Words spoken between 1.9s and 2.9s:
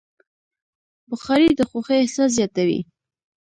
احساس زیاتوي.